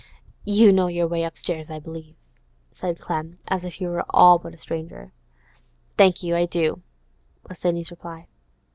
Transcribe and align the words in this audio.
'You 0.45 0.71
know 0.71 0.87
your 0.87 1.07
way 1.07 1.23
upstairs, 1.23 1.69
I 1.69 1.77
b'lieve,' 1.79 2.15
said 2.73 2.99
Clem, 2.99 3.37
as 3.49 3.63
if 3.63 3.75
he 3.75 3.85
were 3.85 4.03
all 4.09 4.39
but 4.39 4.51
a 4.55 4.57
stranger. 4.57 5.13
'Thank 5.95 6.23
you, 6.23 6.35
I 6.35 6.47
do,' 6.47 6.81
was 7.47 7.59
Sidney's 7.59 7.91
reply. 7.91 8.25